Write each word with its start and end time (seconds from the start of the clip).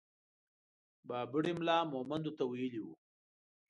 بابړي 1.07 1.51
ملا 1.59 1.77
مهمندو 1.93 2.31
ته 2.37 2.43
ويلي 2.51 2.79
وو. 2.81 2.93